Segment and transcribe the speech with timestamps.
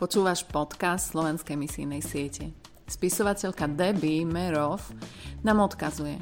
[0.00, 2.56] Počúvaš podcast Slovenskej misijnej siete.
[2.88, 4.80] Spisovateľka Debbie Merov
[5.44, 6.16] nám odkazuje.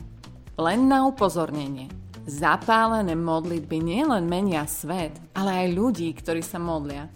[0.58, 1.86] Len na upozornenie.
[2.26, 7.06] Zapálené modlitby nielen menia svet, ale aj ľudí, ktorí sa modlia.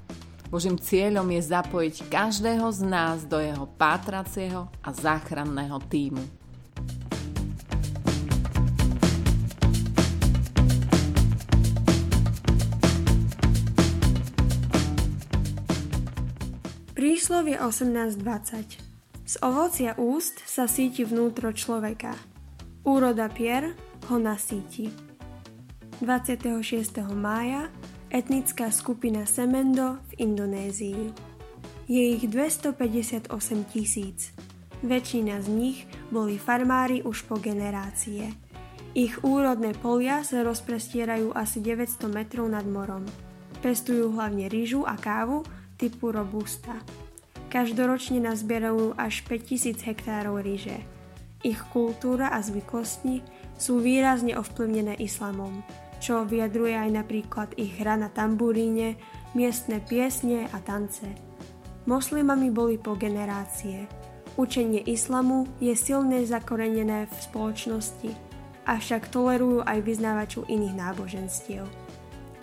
[0.55, 6.42] Božím cieľom je zapojiť každého z nás do jeho pátracieho a záchranného týmu.
[16.93, 22.13] Príslovie 18.20 Z ovocia úst sa síti vnútro človeka.
[22.85, 23.73] Úroda pier
[24.13, 24.93] ho nasíti.
[26.05, 26.53] 26.
[27.17, 27.73] mája
[28.13, 31.03] etnická skupina Semendo v Indonézii.
[31.89, 33.33] Je ich 258
[33.73, 34.37] tisíc.
[34.85, 38.37] Väčšina z nich boli farmári už po generácie.
[38.93, 43.09] Ich úrodné polia sa rozprestierajú asi 900 metrov nad morom.
[43.65, 45.41] Pestujú hlavne rýžu a kávu,
[45.83, 46.79] typu Robusta.
[47.51, 50.79] Každoročne nazbierajú až 5000 hektárov ríže.
[51.43, 53.19] Ich kultúra a zvyklosti
[53.59, 55.67] sú výrazne ovplyvnené islamom,
[55.99, 58.95] čo vyjadruje aj napríklad ich hra na tamburíne,
[59.35, 61.11] miestne piesne a tance.
[61.91, 63.91] Moslimami boli po generácie.
[64.39, 68.11] Učenie islamu je silne zakorenené v spoločnosti,
[68.71, 71.67] avšak tolerujú aj vyznávačov iných náboženstiev.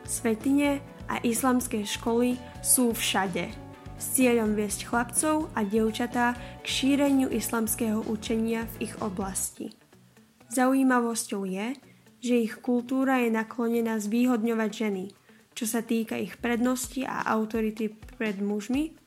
[0.09, 2.33] Svetine a islamské školy
[2.65, 3.53] sú všade
[3.99, 9.69] s cieľom viesť chlapcov a dievčatá k šíreniu islamského učenia v ich oblasti.
[10.49, 11.77] Zaujímavosťou je,
[12.25, 15.05] že ich kultúra je naklonená zvýhodňovať ženy,
[15.53, 18.97] čo sa týka ich prednosti a autority pred mužmi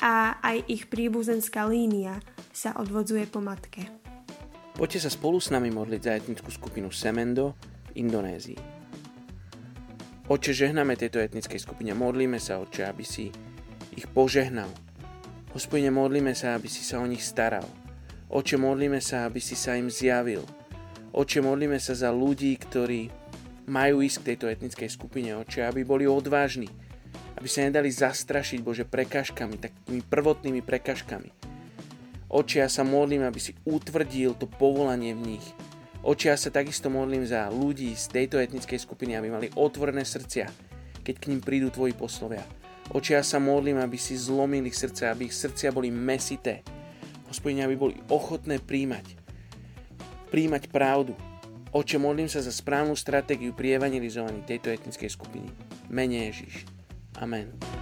[0.00, 3.92] a aj ich príbuzenská línia sa odvodzuje po matke.
[4.72, 7.60] Poďte sa spolu s nami modliť za etnickú skupinu Semendo
[7.92, 8.79] v Indonézii.
[10.30, 13.34] Oče, žehname tejto etnickej skupine, modlíme sa, Oče, aby si
[13.98, 14.70] ich požehnal.
[15.50, 17.66] Hospodine, modlíme sa, aby si sa o nich staral.
[18.30, 20.46] Oče, modlíme sa, aby si sa im zjavil.
[21.10, 23.10] Oče, modlíme sa za ľudí, ktorí
[23.66, 26.70] majú ísť k tejto etnickej skupine, oče, aby boli odvážni,
[27.34, 31.34] aby sa nedali zastrašiť, Bože, prekažkami, takými prvotnými prekažkami.
[32.30, 35.46] Oče, ja sa modlím, aby si utvrdil to povolanie v nich,
[36.00, 40.48] Oči, ja sa takisto modlím za ľudí z tejto etnickej skupiny, aby mali otvorené srdcia,
[41.04, 42.40] keď k ním prídu tvoji poslovia.
[42.90, 46.64] Oči, ja sa modlím, aby si zlomil ich srdce, aby ich srdcia boli mesité.
[47.28, 49.06] Hospodine, aby boli ochotné príjmať.
[50.32, 51.12] Príjmať pravdu.
[51.70, 55.46] Oče, modlím sa za správnu stratégiu pri evangelizovaní tejto etnickej skupiny.
[55.86, 56.66] Mene Ježiš.
[57.20, 57.79] Amen.